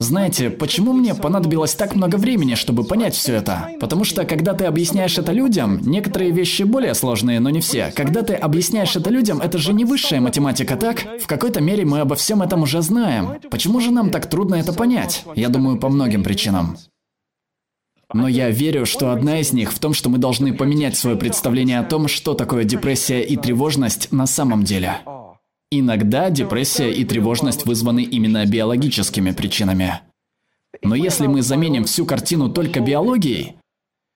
знаете, 0.00 0.48
почему 0.50 0.92
мне 0.92 1.12
понадобилось 1.12 1.74
так 1.74 1.96
много 1.96 2.16
времени, 2.16 2.54
чтобы 2.54 2.84
понять 2.84 3.16
все 3.16 3.34
это? 3.34 3.70
Потому 3.80 4.04
что, 4.04 4.24
когда 4.24 4.54
ты 4.54 4.64
объясняешь 4.66 5.18
это 5.18 5.32
людям, 5.32 5.80
некоторые 5.82 6.30
вещи 6.30 6.62
более 6.62 6.94
сложные, 6.94 7.40
но 7.40 7.50
не 7.50 7.60
все. 7.60 7.92
Когда 7.96 8.22
ты 8.22 8.34
объясняешь 8.34 8.94
это 8.94 9.10
людям, 9.10 9.40
это 9.40 9.58
же 9.58 9.72
не 9.72 9.84
высшая 9.84 10.20
математика, 10.20 10.76
так? 10.76 11.04
В 11.20 11.26
какой-то 11.26 11.60
мере 11.60 11.84
мы 11.84 11.98
обо 11.98 12.14
всем 12.14 12.42
этом 12.42 12.62
уже 12.62 12.80
знаем. 12.80 13.40
Почему 13.50 13.80
же 13.80 13.90
нам 13.90 14.10
так 14.10 14.30
трудно 14.30 14.54
это 14.54 14.72
понять? 14.72 15.24
Я 15.34 15.48
думаю, 15.48 15.80
по 15.80 15.88
многим 15.88 16.22
причинам. 16.22 16.78
Но 18.14 18.28
я 18.28 18.50
верю, 18.50 18.86
что 18.86 19.10
одна 19.10 19.40
из 19.40 19.52
них 19.52 19.72
в 19.72 19.80
том, 19.80 19.94
что 19.94 20.08
мы 20.10 20.18
должны 20.18 20.54
поменять 20.54 20.96
свое 20.96 21.16
представление 21.16 21.80
о 21.80 21.84
том, 21.84 22.06
что 22.06 22.34
такое 22.34 22.62
депрессия 22.62 23.22
и 23.22 23.36
тревожность 23.36 24.12
на 24.12 24.26
самом 24.26 24.62
деле. 24.62 25.00
Иногда 25.70 26.30
депрессия 26.30 26.90
и 26.90 27.04
тревожность 27.04 27.66
вызваны 27.66 28.02
именно 28.02 28.44
биологическими 28.46 29.32
причинами. 29.32 30.00
Но 30.82 30.94
если 30.94 31.26
мы 31.26 31.42
заменим 31.42 31.84
всю 31.84 32.06
картину 32.06 32.48
только 32.50 32.80
биологией, 32.80 33.56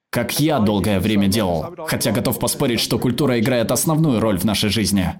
как 0.09 0.39
я 0.39 0.59
долгое 0.59 0.99
время 0.99 1.27
делал, 1.27 1.75
хотя 1.87 2.11
готов 2.11 2.39
поспорить, 2.39 2.79
что 2.79 2.97
культура 2.97 3.39
играет 3.39 3.71
основную 3.71 4.19
роль 4.19 4.39
в 4.39 4.45
нашей 4.45 4.69
жизни, 4.69 5.13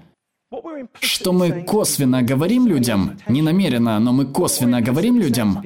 что 1.00 1.34
мы 1.34 1.64
косвенно 1.64 2.22
говорим 2.24 2.68
людям, 2.68 3.20
не 3.28 3.42
намеренно, 3.42 4.00
но 4.00 4.12
мы 4.12 4.26
косвенно 4.26 4.82
говорим 4.82 5.20
людям, 5.20 5.64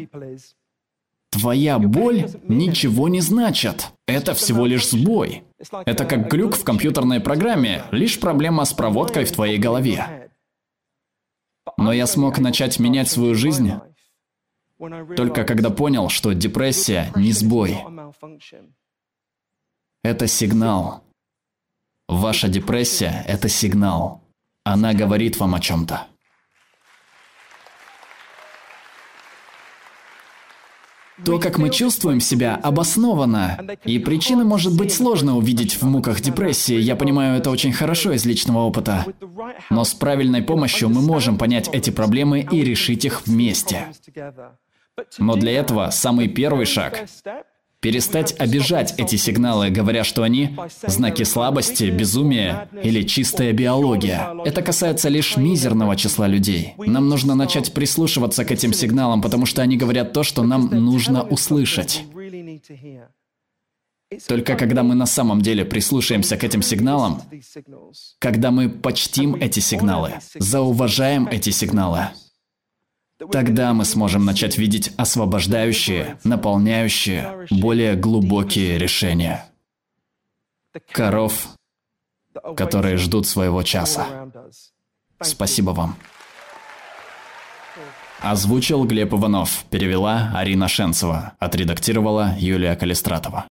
твоя 1.31 1.79
боль 1.79 2.27
ничего 2.47 3.07
не 3.07 3.21
значит. 3.21 3.87
Это 4.07 4.33
всего 4.33 4.65
лишь 4.65 4.89
сбой. 4.89 5.43
Это 5.85 6.05
как 6.05 6.29
глюк 6.29 6.55
в 6.55 6.63
компьютерной 6.63 7.19
программе, 7.19 7.83
лишь 7.91 8.19
проблема 8.19 8.65
с 8.65 8.73
проводкой 8.73 9.25
в 9.25 9.31
твоей 9.31 9.57
голове. 9.57 10.26
Но 11.77 11.91
я 11.91 12.07
смог 12.07 12.39
начать 12.39 12.79
менять 12.79 13.09
свою 13.09 13.35
жизнь 13.35 13.71
только 15.15 15.43
когда 15.43 15.69
понял, 15.69 16.09
что 16.09 16.33
депрессия 16.33 17.11
не 17.15 17.31
сбой. 17.31 17.77
Это 20.03 20.27
сигнал. 20.27 21.03
Ваша 22.07 22.47
депрессия– 22.47 23.25
это 23.27 23.49
сигнал. 23.49 24.23
Она 24.63 24.93
говорит 24.93 25.37
вам 25.39 25.55
о 25.55 25.59
чем-то. 25.59 26.07
То, 31.25 31.39
как 31.39 31.57
мы 31.57 31.69
чувствуем 31.69 32.19
себя, 32.19 32.55
обосновано. 32.55 33.59
И 33.83 33.99
причины 33.99 34.43
может 34.43 34.75
быть 34.77 34.93
сложно 34.93 35.37
увидеть 35.37 35.81
в 35.81 35.83
муках 35.83 36.21
депрессии, 36.21 36.77
я 36.77 36.95
понимаю 36.95 37.37
это 37.37 37.49
очень 37.49 37.73
хорошо 37.73 38.11
из 38.13 38.25
личного 38.25 38.59
опыта. 38.59 39.05
Но 39.69 39.83
с 39.83 39.93
правильной 39.93 40.43
помощью 40.43 40.89
мы 40.89 41.01
можем 41.01 41.37
понять 41.37 41.69
эти 41.73 41.89
проблемы 41.89 42.41
и 42.51 42.63
решить 42.63 43.05
их 43.05 43.25
вместе. 43.25 43.87
Но 45.17 45.35
для 45.35 45.51
этого 45.51 45.89
самый 45.91 46.27
первый 46.27 46.65
шаг 46.65 47.05
Перестать 47.79 48.33
обижать 48.39 48.95
эти 48.97 49.17
сигналы, 49.17 49.69
говоря, 49.69 50.03
что 50.03 50.23
они 50.23 50.57
знаки 50.87 51.23
слабости, 51.23 51.85
безумия 51.85 52.69
или 52.83 53.03
чистая 53.03 53.53
биология. 53.53 54.33
Это 54.45 54.63
касается 54.63 55.09
лишь 55.09 55.37
мизерного 55.37 55.95
числа 55.95 56.27
людей. 56.27 56.73
Нам 56.77 57.07
нужно 57.07 57.35
начать 57.35 57.73
прислушиваться 57.73 58.45
к 58.45 58.51
этим 58.51 58.73
сигналам, 58.73 59.21
потому 59.21 59.45
что 59.45 59.61
они 59.61 59.77
говорят 59.77 60.11
то, 60.11 60.23
что 60.23 60.43
нам 60.43 60.69
нужно 60.71 61.21
услышать. 61.21 62.03
Только 64.27 64.55
когда 64.55 64.83
мы 64.83 64.95
на 64.95 65.05
самом 65.05 65.41
деле 65.41 65.65
прислушаемся 65.65 66.37
к 66.37 66.43
этим 66.43 66.61
сигналам, 66.61 67.21
когда 68.19 68.51
мы 68.51 68.69
почтим 68.69 69.35
эти 69.35 69.59
сигналы, 69.59 70.13
зауважаем 70.39 71.27
эти 71.27 71.49
сигналы, 71.49 72.09
тогда 73.31 73.73
мы 73.73 73.85
сможем 73.85 74.25
начать 74.25 74.57
видеть 74.57 74.91
освобождающие, 74.97 76.19
наполняющие, 76.23 77.47
более 77.49 77.95
глубокие 77.95 78.77
решения. 78.77 79.45
Коров, 80.91 81.49
которые 82.55 82.97
ждут 82.97 83.27
своего 83.27 83.63
часа. 83.63 84.29
Спасибо 85.21 85.71
вам. 85.71 85.97
Озвучил 88.19 88.83
Глеб 88.85 89.13
Иванов, 89.13 89.63
перевела 89.69 90.31
Арина 90.33 90.67
Шенцева, 90.67 91.33
отредактировала 91.39 92.35
Юлия 92.39 92.75
Калистратова. 92.75 93.45